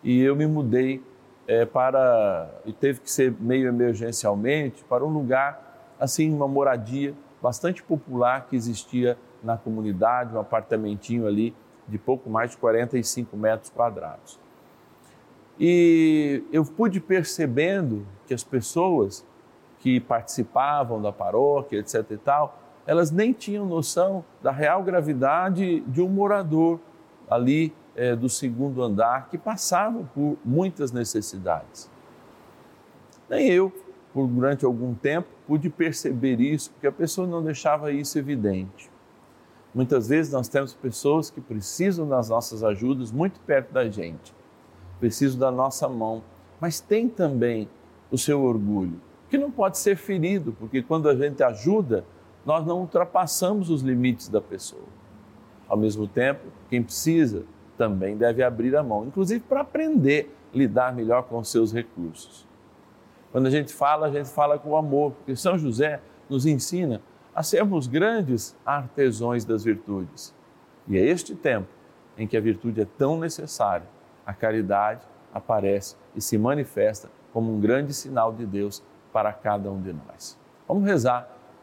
e 0.03 0.21
eu 0.21 0.35
me 0.35 0.47
mudei 0.47 1.03
é, 1.47 1.65
para 1.65 2.49
e 2.65 2.73
teve 2.73 2.99
que 3.01 3.11
ser 3.11 3.31
meio 3.39 3.67
emergencialmente 3.67 4.83
para 4.85 5.05
um 5.05 5.09
lugar 5.09 5.93
assim 5.99 6.33
uma 6.33 6.47
moradia 6.47 7.13
bastante 7.41 7.83
popular 7.83 8.47
que 8.47 8.55
existia 8.55 9.17
na 9.43 9.57
comunidade, 9.57 10.35
um 10.35 10.39
apartamentinho 10.39 11.27
ali 11.27 11.55
de 11.87 11.97
pouco 11.97 12.29
mais 12.29 12.51
de 12.51 12.57
45 12.57 13.35
metros 13.35 13.69
quadrados. 13.69 14.39
E 15.59 16.43
eu 16.51 16.63
pude 16.63 16.99
percebendo 16.99 18.05
que 18.25 18.33
as 18.33 18.43
pessoas 18.43 19.25
que 19.79 19.99
participavam 19.99 21.01
da 21.01 21.11
paróquia, 21.11 21.79
etc 21.79 22.05
e 22.11 22.17
tal, 22.17 22.59
elas 22.85 23.11
nem 23.11 23.31
tinham 23.33 23.65
noção 23.65 24.23
da 24.41 24.51
real 24.51 24.83
gravidade 24.83 25.81
de 25.81 26.01
um 26.01 26.09
morador 26.09 26.79
ali 27.29 27.73
é, 27.95 28.15
do 28.15 28.29
segundo 28.29 28.81
andar 28.81 29.29
que 29.29 29.37
passava 29.37 30.03
por 30.13 30.37
muitas 30.43 30.91
necessidades. 30.91 31.89
Nem 33.29 33.47
eu, 33.47 33.71
por 34.13 34.27
durante 34.27 34.65
algum 34.65 34.93
tempo, 34.93 35.29
pude 35.47 35.69
perceber 35.69 36.39
isso, 36.39 36.71
porque 36.71 36.87
a 36.87 36.91
pessoa 36.91 37.27
não 37.27 37.43
deixava 37.43 37.91
isso 37.91 38.17
evidente. 38.17 38.89
Muitas 39.73 40.09
vezes 40.09 40.33
nós 40.33 40.49
temos 40.49 40.73
pessoas 40.73 41.29
que 41.29 41.39
precisam 41.39 42.07
das 42.07 42.27
nossas 42.27 42.61
ajudas 42.63 43.11
muito 43.11 43.39
perto 43.41 43.71
da 43.71 43.89
gente, 43.89 44.33
precisam 44.99 45.39
da 45.39 45.49
nossa 45.49 45.87
mão, 45.87 46.21
mas 46.59 46.81
tem 46.81 47.07
também 47.07 47.69
o 48.11 48.17
seu 48.17 48.41
orgulho, 48.43 48.99
que 49.29 49.37
não 49.37 49.49
pode 49.49 49.77
ser 49.77 49.95
ferido, 49.95 50.53
porque 50.59 50.81
quando 50.81 51.07
a 51.07 51.15
gente 51.15 51.41
ajuda, 51.41 52.03
nós 52.45 52.65
não 52.65 52.79
ultrapassamos 52.79 53.69
os 53.69 53.81
limites 53.81 54.27
da 54.27 54.41
pessoa. 54.41 54.85
Ao 55.67 55.77
mesmo 55.77 56.07
tempo, 56.07 56.47
quem 56.69 56.83
precisa 56.83 57.43
também 57.77 58.17
deve 58.17 58.43
abrir 58.43 58.75
a 58.75 58.83
mão, 58.83 59.05
inclusive 59.05 59.39
para 59.41 59.61
aprender 59.61 60.35
a 60.53 60.57
lidar 60.57 60.93
melhor 60.93 61.23
com 61.23 61.39
os 61.39 61.49
seus 61.49 61.73
recursos. 61.73 62.47
Quando 63.31 63.47
a 63.47 63.49
gente 63.49 63.73
fala, 63.73 64.07
a 64.07 64.11
gente 64.11 64.29
fala 64.29 64.59
com 64.59 64.75
amor, 64.75 65.13
porque 65.13 65.35
São 65.35 65.57
José 65.57 66.01
nos 66.29 66.45
ensina 66.45 67.01
a 67.33 67.41
sermos 67.41 67.87
grandes 67.87 68.55
artesãos 68.65 69.45
das 69.45 69.63
virtudes. 69.63 70.35
E 70.87 70.97
é 70.97 71.05
este 71.05 71.33
tempo 71.33 71.69
em 72.17 72.27
que 72.27 72.35
a 72.35 72.41
virtude 72.41 72.81
é 72.81 72.85
tão 72.85 73.17
necessária, 73.17 73.87
a 74.25 74.33
caridade 74.33 75.01
aparece 75.33 75.95
e 76.15 76.21
se 76.21 76.37
manifesta 76.37 77.09
como 77.31 77.53
um 77.53 77.59
grande 77.59 77.93
sinal 77.93 78.33
de 78.33 78.45
Deus 78.45 78.83
para 79.13 79.31
cada 79.31 79.71
um 79.71 79.81
de 79.81 79.93
nós. 79.93 80.37
Vamos 80.67 80.83
rezar 80.83 81.29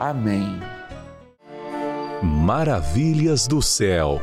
Amém. 0.00 0.58
Maravilhas 2.22 3.46
do 3.46 3.60
céu. 3.60 4.18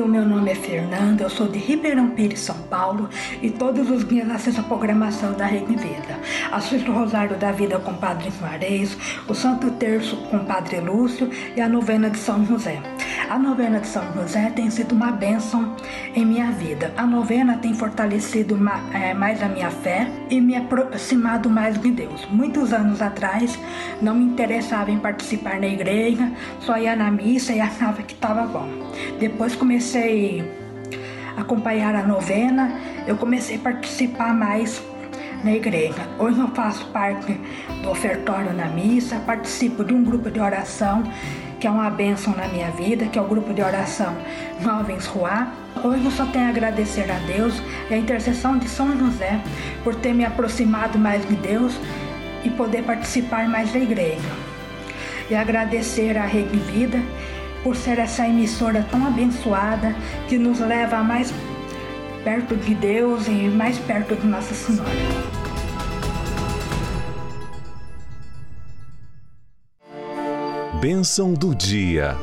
O 0.00 0.08
meu 0.08 0.24
nome 0.24 0.50
é 0.50 0.54
Fernanda, 0.54 1.24
eu 1.24 1.28
sou 1.30 1.46
de 1.46 1.58
Ribeirão 1.58 2.10
Pires, 2.10 2.40
São 2.40 2.56
Paulo 2.70 3.10
e 3.42 3.50
todos 3.50 3.90
os 3.90 4.08
dias 4.08 4.30
assisto 4.30 4.62
a 4.62 4.64
programação 4.64 5.34
da 5.34 5.44
Rede 5.44 5.76
Vida. 5.76 6.18
Assisto 6.50 6.90
o 6.90 6.94
Rosário 6.94 7.36
da 7.36 7.52
Vida 7.52 7.78
com 7.78 7.90
o 7.90 7.98
Padre 7.98 8.30
Juarez, 8.38 8.96
o 9.28 9.34
Santo 9.34 9.70
Terço 9.72 10.16
com 10.30 10.38
o 10.38 10.44
Padre 10.46 10.80
Lúcio 10.80 11.28
e 11.54 11.60
a 11.60 11.68
novena 11.68 12.08
de 12.08 12.16
São 12.16 12.46
José. 12.46 12.80
A 13.28 13.38
novena 13.38 13.78
de 13.78 13.86
São 13.86 14.02
José 14.14 14.50
tem 14.56 14.70
sido 14.70 14.92
uma 14.92 15.12
bênção 15.12 15.76
em 16.16 16.24
minha 16.24 16.50
vida. 16.50 16.92
A 16.96 17.06
novena 17.06 17.58
tem 17.58 17.74
fortalecido 17.74 18.58
é, 18.92 19.14
mais 19.14 19.42
a 19.42 19.48
minha 19.48 19.70
fé 19.70 20.10
e 20.28 20.40
me 20.40 20.56
aproximado 20.56 21.48
mais 21.48 21.80
de 21.80 21.90
Deus. 21.92 22.26
Muitos 22.30 22.72
anos 22.72 23.00
atrás 23.00 23.56
não 24.02 24.16
me 24.16 24.24
interessava 24.24 24.90
em 24.90 24.98
participar 24.98 25.60
na 25.60 25.68
igreja, 25.68 26.32
só 26.58 26.76
ia 26.76 26.96
na 26.96 27.10
missa 27.10 27.52
e 27.52 27.60
achava 27.60 28.02
que 28.02 28.14
estava 28.14 28.46
bom. 28.46 28.68
Depois 29.20 29.54
comecei 29.54 29.89
a 29.98 31.40
acompanhar 31.40 31.94
a 31.94 32.02
novena, 32.02 32.78
eu 33.06 33.16
comecei 33.16 33.56
a 33.56 33.60
participar 33.60 34.32
mais 34.34 34.82
na 35.42 35.52
igreja. 35.52 36.06
Hoje 36.18 36.38
eu 36.38 36.48
faço 36.48 36.86
parte 36.88 37.32
do 37.82 37.90
ofertório 37.90 38.52
na 38.52 38.66
missa, 38.66 39.16
participo 39.26 39.84
de 39.84 39.92
um 39.92 40.04
grupo 40.04 40.30
de 40.30 40.38
oração 40.38 41.02
que 41.58 41.66
é 41.66 41.70
uma 41.70 41.90
bênção 41.90 42.34
na 42.34 42.48
minha 42.48 42.70
vida, 42.70 43.04
que 43.06 43.18
é 43.18 43.22
o 43.22 43.26
grupo 43.26 43.52
de 43.52 43.60
oração 43.60 44.16
Jovens 44.62 45.06
Ruá. 45.06 45.52
Hoje 45.84 46.04
eu 46.04 46.10
só 46.10 46.24
tenho 46.26 46.46
a 46.46 46.48
agradecer 46.48 47.10
a 47.10 47.18
Deus 47.26 47.60
e 47.90 47.94
a 47.94 47.98
intercessão 47.98 48.56
de 48.58 48.66
São 48.66 48.98
José 48.98 49.38
por 49.84 49.94
ter 49.94 50.14
me 50.14 50.24
aproximado 50.24 50.98
mais 50.98 51.26
de 51.28 51.34
Deus 51.36 51.78
e 52.44 52.50
poder 52.50 52.82
participar 52.84 53.46
mais 53.46 53.72
da 53.72 53.78
igreja. 53.78 54.28
E 55.28 55.34
agradecer 55.34 56.16
a 56.16 56.24
Rede 56.24 56.56
Vida 56.56 56.98
por 57.62 57.76
ser 57.76 57.98
essa 57.98 58.26
emissora 58.26 58.86
tão 58.90 59.06
abençoada 59.06 59.94
que 60.28 60.38
nos 60.38 60.60
leva 60.60 61.02
mais 61.02 61.32
perto 62.24 62.56
de 62.56 62.74
Deus 62.74 63.26
e 63.26 63.48
mais 63.48 63.78
perto 63.78 64.14
de 64.14 64.26
Nossa 64.26 64.54
Senhora. 64.54 64.90
Bênção 70.80 71.34
do 71.34 71.54
dia. 71.54 72.16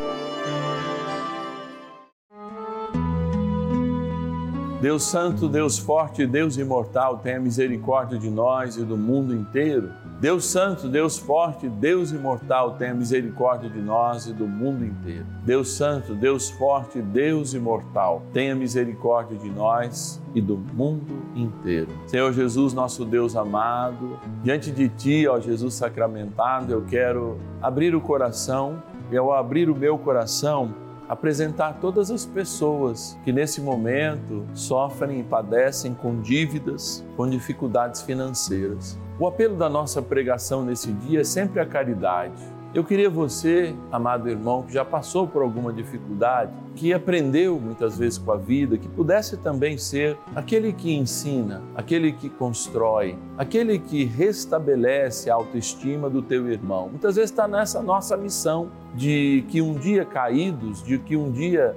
Deus 4.82 5.04
Santo, 5.04 5.50
Deus 5.50 5.78
Forte, 5.78 6.26
Deus 6.26 6.58
Imortal, 6.58 7.18
tenha 7.18 7.40
misericórdia 7.40 8.18
de 8.18 8.30
nós 8.30 8.78
e 8.78 8.84
do 8.84 8.96
mundo 8.96 9.36
inteiro 9.36 9.92
Deus 10.20 10.46
Santo, 10.46 10.90
Deus 10.90 11.20
Forte, 11.20 11.70
Deus 11.70 12.12
Imortal, 12.12 12.72
tenha 12.72 12.94
misericórdia 12.94 13.70
de 13.70 13.80
nós 13.80 14.26
e 14.26 14.34
do 14.34 14.48
mundo 14.48 14.84
inteiro. 14.84 15.26
Deus 15.46 15.70
Santo, 15.74 16.16
Deus 16.16 16.50
Forte, 16.50 17.00
Deus 17.00 17.54
Imortal, 17.54 18.24
tenha 18.34 18.56
misericórdia 18.56 19.38
de 19.38 19.48
nós 19.50 20.20
e 20.34 20.42
do 20.42 20.58
mundo 20.58 21.22
inteiro. 21.36 21.90
Senhor 22.08 22.34
Jesus, 22.34 22.74
nosso 22.74 23.06
Deus 23.06 23.36
amado, 23.36 24.20
diante 24.44 24.72
de 24.72 24.90
Ti, 24.90 25.28
ó 25.28 25.40
Jesus 25.40 25.76
sacramentado, 25.76 26.74
eu 26.74 26.82
quero 26.82 27.38
abrir 27.62 27.94
o 27.94 28.02
coração 28.02 28.82
e 29.12 29.18
ao 29.18 29.32
abrir 29.32 29.70
o 29.70 29.76
meu 29.76 30.00
coração, 30.00 30.74
apresentar 31.08 31.80
todas 31.80 32.12
as 32.12 32.26
pessoas 32.26 33.18
que 33.24 33.32
nesse 33.32 33.62
momento 33.62 34.46
sofrem 34.54 35.22
e 35.22 35.24
padecem 35.24 35.94
com 35.94 36.22
dívidas, 36.22 37.06
com 37.16 37.30
dificuldades 37.30 38.02
financeiras. 38.02 39.00
O 39.20 39.28
apelo 39.28 39.56
da 39.56 39.70
nossa 39.70 40.02
pregação 40.02 40.64
nesse 40.64 40.92
dia 40.92 41.22
é 41.22 41.24
sempre 41.24 41.60
a 41.60 41.66
caridade. 41.66 42.57
Eu 42.78 42.84
queria 42.84 43.10
você, 43.10 43.76
amado 43.92 44.30
irmão, 44.30 44.62
que 44.62 44.72
já 44.72 44.86
passou 44.86 45.28
por 45.28 45.42
alguma 45.42 45.74
dificuldade, 45.74 46.52
que 46.76 46.94
aprendeu 46.94 47.60
muitas 47.60 47.98
vezes 47.98 48.20
com 48.20 48.32
a 48.32 48.38
vida, 48.38 48.78
que 48.78 48.88
pudesse 48.88 49.36
também 49.36 49.80
ser 49.80 50.16
aquele 50.36 50.72
que 50.72 50.94
ensina, 50.94 51.64
aquele 51.74 52.12
que 52.12 52.30
constrói, 52.30 53.18
aquele 53.36 53.80
que 53.80 54.06
restabelece 54.06 55.28
a 55.28 55.34
autoestima 55.34 56.08
do 56.08 56.22
teu 56.22 56.52
irmão. 56.52 56.88
Muitas 56.90 57.16
vezes 57.16 57.32
está 57.32 57.48
nessa 57.48 57.82
nossa 57.82 58.16
missão 58.16 58.70
de 58.94 59.44
que 59.50 59.60
um 59.60 59.74
dia 59.74 60.06
caídos, 60.06 60.84
de 60.84 61.00
que 61.00 61.18
um 61.18 61.32
dia 61.32 61.76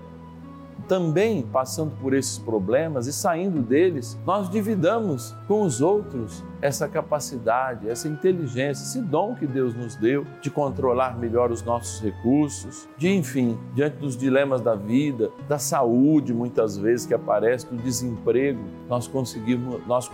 também 0.86 1.40
passando 1.40 1.92
por 1.98 2.12
esses 2.12 2.36
problemas 2.36 3.06
e 3.06 3.12
saindo 3.14 3.62
deles, 3.62 4.18
nós 4.26 4.50
dividamos 4.50 5.34
com 5.48 5.62
os 5.62 5.80
outros 5.80 6.44
essa 6.60 6.88
capacidade, 6.88 7.88
essa 7.88 8.08
inteligência, 8.08 8.82
esse 8.82 9.00
dom 9.00 9.34
que 9.34 9.46
Deus 9.46 9.74
nos 9.74 9.96
deu 9.96 10.26
de 10.40 10.50
controlar 10.50 11.18
melhor 11.18 11.50
os 11.50 11.62
nossos 11.62 12.02
recursos, 12.02 12.88
de, 12.96 13.08
enfim, 13.08 13.58
diante 13.74 13.96
dos 13.96 14.16
dilemas 14.16 14.60
da 14.60 14.74
vida, 14.74 15.30
da 15.48 15.58
saúde, 15.58 16.34
muitas 16.34 16.76
vezes 16.76 17.06
que 17.06 17.14
aparece, 17.14 17.66
do 17.66 17.76
desemprego, 17.76 18.60
nós 18.88 19.06
conseguimos, 19.06 19.86
nós 19.86 20.10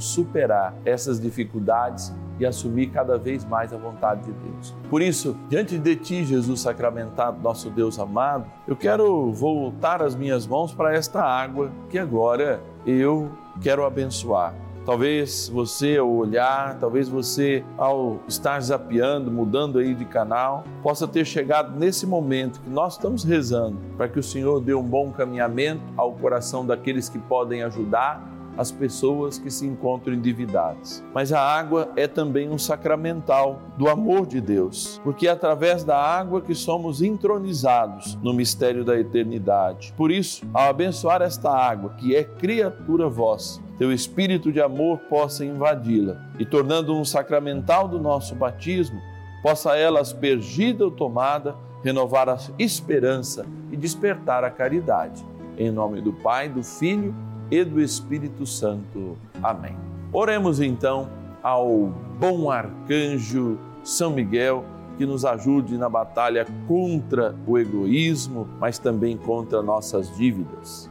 superar 0.00 0.74
essas 0.84 1.20
dificuldades 1.20 2.12
e 2.38 2.46
assumir 2.46 2.88
cada 2.88 3.18
vez 3.18 3.44
mais 3.44 3.72
a 3.72 3.76
vontade 3.76 4.24
de 4.24 4.32
Deus. 4.32 4.74
Por 4.88 5.02
isso, 5.02 5.36
diante 5.48 5.78
de 5.78 5.94
Ti, 5.94 6.24
Jesus 6.24 6.60
sacramentado, 6.60 7.40
nosso 7.42 7.68
Deus 7.68 7.98
amado, 7.98 8.46
eu 8.66 8.74
quero 8.74 9.30
voltar 9.30 10.02
as 10.02 10.16
minhas 10.16 10.46
mãos 10.46 10.72
para 10.72 10.94
esta 10.94 11.22
água 11.22 11.70
que 11.90 11.98
agora 11.98 12.60
eu 12.86 13.30
quero 13.60 13.84
abençoar. 13.84 14.54
Talvez 14.84 15.48
você 15.48 15.98
ao 15.98 16.10
olhar, 16.10 16.78
talvez 16.78 17.08
você 17.08 17.62
ao 17.76 18.20
estar 18.26 18.60
zapeando, 18.60 19.30
mudando 19.30 19.78
aí 19.78 19.94
de 19.94 20.04
canal, 20.04 20.64
possa 20.82 21.06
ter 21.06 21.24
chegado 21.24 21.78
nesse 21.78 22.06
momento 22.06 22.60
que 22.60 22.70
nós 22.70 22.94
estamos 22.94 23.22
rezando 23.22 23.78
para 23.96 24.08
que 24.08 24.18
o 24.18 24.22
Senhor 24.22 24.60
dê 24.60 24.74
um 24.74 24.82
bom 24.82 25.10
caminhamento 25.10 25.82
ao 25.96 26.12
coração 26.12 26.64
daqueles 26.64 27.08
que 27.08 27.18
podem 27.18 27.62
ajudar 27.62 28.30
as 28.56 28.70
pessoas 28.70 29.38
que 29.38 29.50
se 29.50 29.66
encontram 29.66 30.14
endividadas. 30.14 31.02
Mas 31.14 31.32
a 31.32 31.40
água 31.40 31.90
é 31.96 32.06
também 32.06 32.50
um 32.50 32.58
sacramental 32.58 33.60
do 33.78 33.88
amor 33.88 34.26
de 34.26 34.40
Deus, 34.40 35.00
porque 35.04 35.28
é 35.28 35.30
através 35.30 35.84
da 35.84 35.96
água 35.96 36.40
que 36.40 36.54
somos 36.54 37.00
entronizados 37.00 38.16
no 38.22 38.34
mistério 38.34 38.84
da 38.84 38.98
eternidade. 38.98 39.94
Por 39.96 40.10
isso, 40.10 40.44
ao 40.52 40.68
abençoar 40.68 41.22
esta 41.22 41.50
água, 41.50 41.94
que 41.96 42.14
é 42.14 42.24
criatura 42.24 43.08
vossa, 43.08 43.60
teu 43.80 43.90
espírito 43.90 44.52
de 44.52 44.60
amor 44.60 44.98
possa 45.08 45.42
invadi-la 45.42 46.20
e, 46.38 46.44
tornando 46.44 46.94
um 46.94 47.02
sacramental 47.02 47.88
do 47.88 47.98
nosso 47.98 48.34
batismo, 48.34 49.00
possa 49.42 49.74
ela, 49.74 50.00
aspergida 50.00 50.84
ou 50.84 50.90
tomada, 50.90 51.56
renovar 51.82 52.28
a 52.28 52.36
esperança 52.58 53.46
e 53.72 53.78
despertar 53.78 54.44
a 54.44 54.50
caridade. 54.50 55.24
Em 55.56 55.70
nome 55.70 56.02
do 56.02 56.12
Pai, 56.12 56.46
do 56.46 56.62
Filho 56.62 57.14
e 57.50 57.64
do 57.64 57.80
Espírito 57.80 58.44
Santo. 58.44 59.16
Amém. 59.42 59.74
Oremos 60.12 60.60
então 60.60 61.08
ao 61.42 61.90
bom 62.18 62.50
arcanjo 62.50 63.58
São 63.82 64.10
Miguel 64.10 64.62
que 64.98 65.06
nos 65.06 65.24
ajude 65.24 65.78
na 65.78 65.88
batalha 65.88 66.46
contra 66.68 67.34
o 67.46 67.56
egoísmo, 67.56 68.46
mas 68.60 68.78
também 68.78 69.16
contra 69.16 69.62
nossas 69.62 70.14
dívidas. 70.14 70.90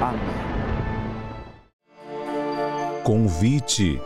Amém. 0.00 0.20
Convite. 3.02 4.00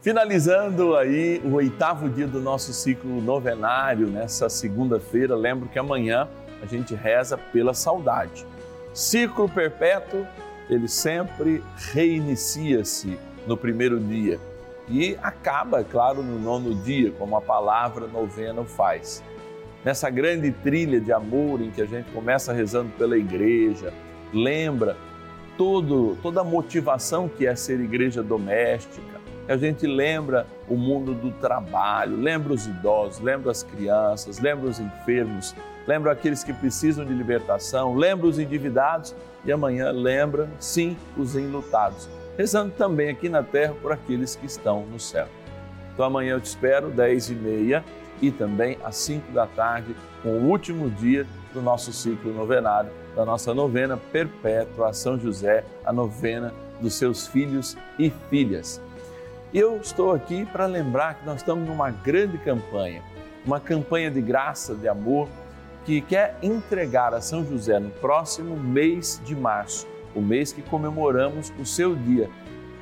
Finalizando 0.00 0.96
aí 0.96 1.42
o 1.44 1.54
oitavo 1.54 2.08
dia 2.08 2.28
do 2.28 2.40
nosso 2.40 2.72
ciclo 2.72 3.20
novenário, 3.20 4.06
nessa 4.06 4.48
segunda-feira, 4.48 5.34
lembro 5.34 5.68
que 5.68 5.78
amanhã 5.78 6.28
a 6.62 6.66
gente 6.66 6.94
reza 6.94 7.36
pela 7.36 7.74
saudade. 7.74 8.46
Ciclo 8.94 9.48
perpétuo, 9.48 10.26
ele 10.70 10.88
sempre 10.88 11.62
reinicia-se 11.92 13.18
no 13.46 13.56
primeiro 13.56 13.98
dia 13.98 14.38
e 14.88 15.18
acaba, 15.22 15.82
claro, 15.82 16.22
no 16.22 16.38
nono 16.38 16.74
dia, 16.74 17.10
como 17.12 17.36
a 17.36 17.40
palavra 17.40 18.06
novena 18.06 18.64
faz. 18.64 19.22
Nessa 19.86 20.10
grande 20.10 20.50
trilha 20.50 21.00
de 21.00 21.12
amor 21.12 21.62
em 21.62 21.70
que 21.70 21.80
a 21.80 21.86
gente 21.86 22.10
começa 22.10 22.52
rezando 22.52 22.90
pela 22.98 23.16
igreja, 23.16 23.92
lembra 24.34 24.96
todo, 25.56 26.18
toda 26.20 26.40
a 26.40 26.44
motivação 26.44 27.28
que 27.28 27.46
é 27.46 27.54
ser 27.54 27.78
igreja 27.78 28.20
doméstica, 28.20 29.20
a 29.48 29.56
gente 29.56 29.86
lembra 29.86 30.44
o 30.68 30.74
mundo 30.74 31.14
do 31.14 31.30
trabalho, 31.30 32.16
lembra 32.16 32.52
os 32.52 32.66
idosos, 32.66 33.22
lembra 33.22 33.52
as 33.52 33.62
crianças, 33.62 34.40
lembra 34.40 34.68
os 34.68 34.80
enfermos, 34.80 35.54
lembra 35.86 36.10
aqueles 36.10 36.42
que 36.42 36.52
precisam 36.52 37.04
de 37.04 37.14
libertação, 37.14 37.94
lembra 37.94 38.26
os 38.26 38.40
endividados 38.40 39.14
e 39.44 39.52
amanhã 39.52 39.92
lembra, 39.92 40.50
sim, 40.58 40.96
os 41.16 41.36
enlutados. 41.36 42.08
Rezando 42.36 42.72
também 42.72 43.08
aqui 43.08 43.28
na 43.28 43.44
terra 43.44 43.72
por 43.80 43.92
aqueles 43.92 44.34
que 44.34 44.46
estão 44.46 44.84
no 44.84 44.98
céu. 44.98 45.28
Então 45.94 46.04
amanhã 46.04 46.32
eu 46.32 46.40
te 46.40 46.46
espero, 46.46 46.90
10 46.90 47.30
e 47.30 47.34
meia 47.36 47.84
e 48.20 48.30
também 48.30 48.78
às 48.84 48.96
5 48.96 49.32
da 49.32 49.46
tarde, 49.46 49.94
com 50.22 50.30
o 50.30 50.48
último 50.48 50.90
dia 50.90 51.26
do 51.52 51.60
nosso 51.62 51.92
ciclo 51.92 52.32
novenário, 52.32 52.90
da 53.14 53.24
nossa 53.24 53.54
novena 53.54 53.96
perpétua 53.96 54.90
a 54.90 54.92
São 54.92 55.18
José, 55.18 55.64
a 55.84 55.92
novena 55.92 56.52
dos 56.80 56.94
seus 56.94 57.26
filhos 57.26 57.76
e 57.98 58.10
filhas. 58.30 58.80
Eu 59.54 59.76
estou 59.78 60.12
aqui 60.12 60.44
para 60.44 60.66
lembrar 60.66 61.14
que 61.14 61.26
nós 61.26 61.36
estamos 61.36 61.66
numa 61.66 61.90
grande 61.90 62.36
campanha, 62.38 63.02
uma 63.44 63.60
campanha 63.60 64.10
de 64.10 64.20
graça, 64.20 64.74
de 64.74 64.88
amor, 64.88 65.28
que 65.84 66.00
quer 66.00 66.36
entregar 66.42 67.14
a 67.14 67.20
São 67.20 67.44
José 67.44 67.78
no 67.78 67.90
próximo 67.90 68.56
mês 68.56 69.20
de 69.24 69.36
março, 69.36 69.86
o 70.14 70.20
mês 70.20 70.52
que 70.52 70.60
comemoramos 70.60 71.52
o 71.58 71.64
seu 71.64 71.94
dia, 71.94 72.28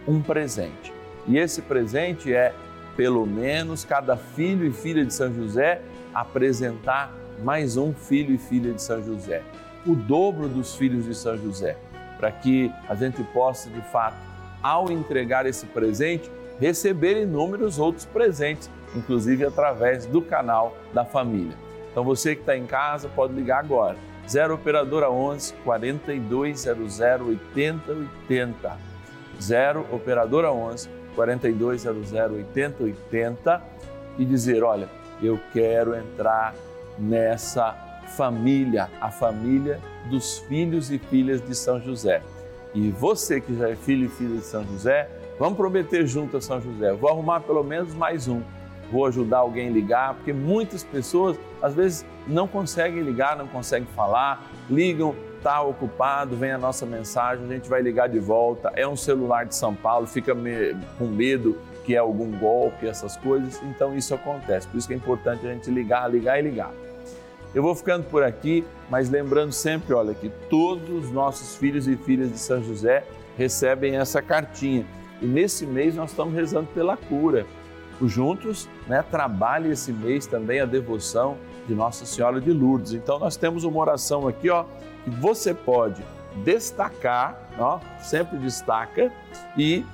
um 0.09 0.23
presente. 0.23 0.93
E 1.27 1.39
esse 1.39 1.61
presente 1.63 2.35
é, 2.35 2.55
pelo 2.97 3.27
menos, 3.27 3.85
cada 3.85 4.17
filho 4.17 4.67
e 4.67 4.73
filha 4.73 5.05
de 5.05 5.13
São 5.13 5.33
José 5.35 5.83
apresentar 6.15 7.13
mais 7.43 7.77
um 7.77 7.93
filho 7.93 8.35
e 8.35 8.39
filha 8.39 8.73
de 8.73 8.81
São 8.81 9.03
José, 9.03 9.43
o 9.87 9.95
dobro 9.95 10.49
dos 10.49 10.77
filhos 10.77 11.05
de 11.05 11.15
São 11.15 11.37
José, 11.37 11.77
para 12.17 12.31
que 12.31 12.71
a 12.89 12.95
gente 12.95 13.23
possa, 13.25 13.69
de 13.69 13.81
fato, 13.91 14.17
ao 14.63 14.91
entregar 14.91 15.45
esse 15.47 15.67
presente, 15.67 16.31
receber 16.61 17.21
inúmeros 17.21 17.79
outros 17.79 18.05
presentes, 18.05 18.71
inclusive 18.95 19.45
através 19.45 20.07
do 20.07 20.23
canal 20.23 20.77
da 20.93 21.05
família. 21.05 21.57
Então 21.91 22.05
você 22.05 22.35
que 22.35 22.43
está 22.43 22.57
em 22.57 22.67
casa 22.67 23.09
pode 23.09 23.35
ligar 23.35 23.59
agora. 23.59 23.97
0 24.29 24.55
Operadora 24.55 25.11
11 25.11 25.53
4200 25.65 27.01
8080. 27.01 28.79
0 29.41 29.87
Operadora 29.93 30.51
11 30.53 30.89
4200 31.15 32.13
8080 32.13 33.63
e 34.19 34.25
dizer: 34.25 34.63
Olha, 34.63 34.89
eu 35.23 35.39
quero 35.53 35.95
entrar 35.95 36.55
nessa 36.99 37.73
família, 38.17 38.91
a 39.01 39.11
família 39.11 39.81
dos 40.11 40.39
filhos 40.41 40.91
e 40.91 40.99
filhas 40.99 41.41
de 41.41 41.55
São 41.55 41.81
José. 41.81 42.23
E 42.75 42.91
você 42.91 43.41
que 43.41 43.57
já 43.57 43.71
é 43.71 43.77
filho 43.77 44.07
e 44.07 44.09
filha 44.09 44.37
de 44.37 44.45
São 44.45 44.65
José, 44.65 45.09
vamos 45.39 45.57
prometer 45.57 46.07
junto 46.07 46.37
a 46.37 46.41
São 46.41 46.61
José. 46.61 46.93
Vou 46.93 47.09
arrumar 47.09 47.41
pelo 47.41 47.63
menos 47.63 47.95
mais 47.95 48.29
um. 48.29 48.43
Vou 48.91 49.07
ajudar 49.07 49.39
alguém 49.39 49.69
a 49.69 49.71
ligar, 49.71 50.15
porque 50.15 50.33
muitas 50.33 50.85
pessoas 50.85 51.39
às 51.63 51.75
vezes 51.75 52.05
não 52.27 52.47
conseguem 52.47 53.03
ligar, 53.03 53.37
não 53.37 53.47
conseguem 53.47 53.89
falar, 53.95 54.45
ligam, 54.69 55.15
tá 55.45 55.61
ocupado, 55.61 56.35
vem 56.35 56.53
a 56.53 56.59
nossa 56.59 56.87
mensagem, 56.87 57.45
a 57.45 57.53
gente 57.53 57.69
vai 57.69 57.83
ligar 57.83 58.09
de 58.09 58.19
volta. 58.19 58.73
É 58.75 58.89
um 58.89 58.97
celular 58.97 59.45
de 59.45 59.55
São 59.55 59.75
Paulo, 59.75 60.07
fica 60.07 60.35
com 60.99 61.07
medo 61.07 61.59
que 61.85 61.95
é 61.95 61.99
algum 61.99 62.31
golpe, 62.39 62.87
essas 62.87 63.15
coisas. 63.19 63.61
Então 63.63 63.95
isso 63.95 64.15
acontece. 64.15 64.67
Por 64.67 64.79
isso 64.79 64.89
que 64.89 64.95
é 64.95 64.97
importante 64.97 65.47
a 65.47 65.53
gente 65.53 65.71
ligar, 65.71 66.11
ligar 66.11 66.39
e 66.39 66.43
ligar. 66.43 66.73
Eu 67.55 67.63
vou 67.63 67.75
ficando 67.75 68.05
por 68.05 68.23
aqui, 68.23 68.65
mas 68.89 69.11
lembrando 69.11 69.53
sempre, 69.53 69.93
olha, 69.93 70.15
que 70.15 70.31
todos 70.49 70.89
os 70.89 71.13
nossos 71.13 71.55
filhos 71.57 71.87
e 71.87 71.95
filhas 71.95 72.33
de 72.33 72.39
São 72.39 72.65
José 72.65 73.05
recebem 73.37 73.97
essa 73.97 74.23
cartinha. 74.23 74.87
E 75.21 75.27
nesse 75.27 75.67
mês 75.67 75.95
nós 75.95 76.11
estamos 76.11 76.35
rezando 76.35 76.69
pela 76.75 76.97
cura. 76.97 77.47
Juntos 78.03 78.69
né, 78.89 79.05
trabalha 79.09 79.69
esse 79.69 79.93
mês 79.93 80.27
também 80.27 80.61
a 80.61 80.65
devoção 80.65 81.37
de 81.67 81.75
Nossa 81.75 82.05
Senhora 82.05 82.41
de 82.41 82.53
Lourdes. 82.53 82.93
Então 82.93 83.19
nós 83.19 83.37
temos 83.37 83.65
uma 83.65 83.79
oração 83.79 84.29
aqui, 84.29 84.51
ó, 84.51 84.65
que 85.05 85.11
você 85.11 85.55
pode 85.55 86.03
destacar, 86.45 87.39
ó, 87.59 87.79
sempre 87.99 88.37
destaca, 88.39 89.13
e 89.57 89.85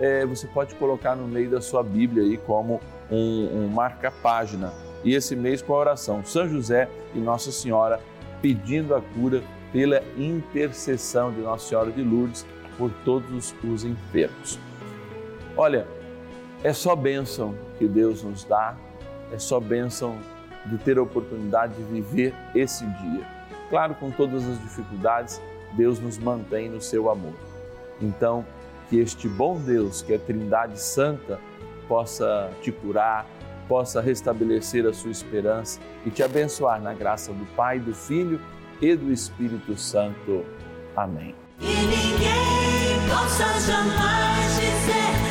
é, 0.00 0.26
você 0.26 0.46
pode 0.46 0.74
colocar 0.74 1.14
no 1.14 1.26
meio 1.26 1.48
da 1.50 1.60
sua 1.60 1.82
Bíblia 1.82 2.24
aí 2.24 2.36
como 2.36 2.80
um, 3.10 3.64
um 3.64 3.68
marca-página 3.68 4.72
e 5.04 5.14
esse 5.14 5.36
mês 5.36 5.60
com 5.60 5.74
a 5.74 5.78
oração 5.78 6.24
São 6.24 6.48
José 6.48 6.88
e 7.14 7.18
Nossa 7.18 7.52
Senhora 7.52 8.00
pedindo 8.40 8.94
a 8.94 9.00
cura 9.00 9.42
pela 9.72 10.02
intercessão 10.16 11.32
de 11.32 11.40
Nossa 11.40 11.68
Senhora 11.68 11.90
de 11.90 12.02
Lourdes 12.02 12.46
por 12.76 12.90
todos 13.04 13.54
os 13.62 13.84
enfermos. 13.84 14.58
Olha, 15.56 15.86
é 16.62 16.72
só 16.72 16.96
bênção 16.96 17.54
que 17.78 17.86
Deus 17.86 18.22
nos 18.22 18.44
dá, 18.44 18.76
é 19.32 19.38
só 19.38 19.60
bênção 19.60 20.18
de 20.66 20.78
ter 20.78 20.98
a 20.98 21.02
oportunidade 21.02 21.74
de 21.74 21.82
viver 21.82 22.34
esse 22.54 22.84
dia. 22.86 23.26
Claro, 23.70 23.94
com 23.94 24.10
todas 24.10 24.46
as 24.48 24.60
dificuldades, 24.60 25.40
Deus 25.72 25.98
nos 25.98 26.18
mantém 26.18 26.68
no 26.68 26.80
seu 26.80 27.10
amor. 27.10 27.34
Então, 28.00 28.44
que 28.88 28.98
este 28.98 29.28
bom 29.28 29.58
Deus, 29.58 30.02
que 30.02 30.12
é 30.12 30.18
Trindade 30.18 30.80
Santa, 30.80 31.40
possa 31.88 32.50
te 32.62 32.70
curar, 32.70 33.26
possa 33.68 34.00
restabelecer 34.00 34.86
a 34.86 34.92
sua 34.92 35.10
esperança 35.10 35.80
e 36.04 36.10
te 36.10 36.22
abençoar 36.22 36.80
na 36.80 36.92
graça 36.92 37.32
do 37.32 37.46
Pai, 37.54 37.78
do 37.78 37.94
Filho 37.94 38.40
e 38.80 38.94
do 38.94 39.12
Espírito 39.12 39.76
Santo. 39.76 40.44
Amém. 40.96 41.34
E 41.60 41.64
ninguém 41.64 43.08
possa 43.08 43.44
jamais 43.60 44.56
dizer 44.56 45.23